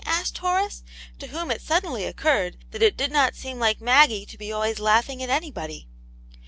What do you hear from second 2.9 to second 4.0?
did not seem like